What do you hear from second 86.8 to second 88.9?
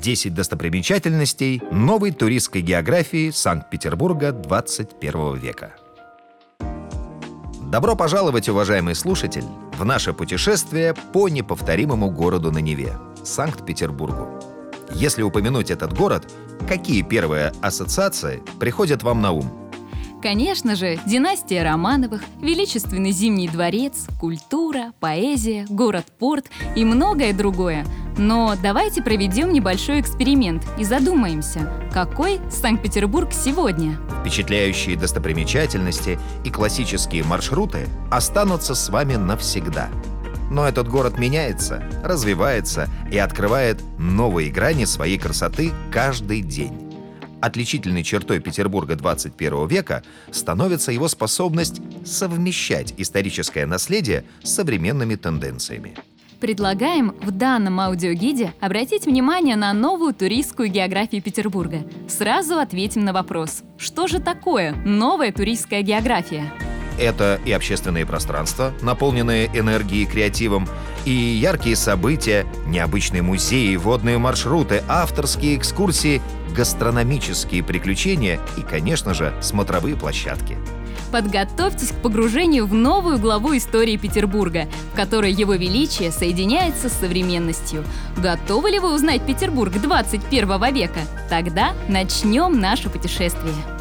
с современностью. Готовы ли